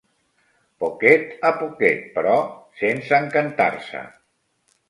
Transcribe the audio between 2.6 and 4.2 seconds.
sense encantar-se.